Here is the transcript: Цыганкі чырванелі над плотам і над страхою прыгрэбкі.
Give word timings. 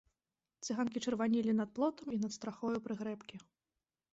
Цыганкі 0.67 1.03
чырванелі 1.05 1.53
над 1.59 1.69
плотам 1.75 2.07
і 2.17 2.19
над 2.25 2.31
страхою 2.37 2.77
прыгрэбкі. 2.89 3.35